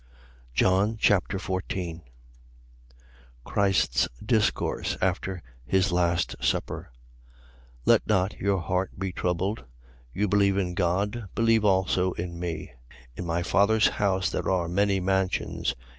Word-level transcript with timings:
John 0.55 0.97
Chapter 0.99 1.37
14 1.37 2.01
Christ's 3.43 4.07
discourse 4.25 4.97
after 4.99 5.43
his 5.63 5.91
last 5.91 6.35
supper. 6.43 6.91
14:1. 7.85 7.85
Let 7.85 8.07
not 8.07 8.39
your 8.39 8.61
heart 8.61 8.97
be 8.97 9.11
troubled. 9.11 9.63
You 10.11 10.27
believe 10.27 10.57
in 10.57 10.73
God: 10.73 11.29
believe 11.35 11.63
also 11.63 12.13
in 12.13 12.39
me. 12.39 12.71
14:2. 13.15 13.17
In 13.17 13.25
my 13.27 13.43
Father's 13.43 13.87
house 14.01 14.31
there 14.31 14.49
are 14.49 14.67
many 14.67 14.99
mansions. 14.99 15.75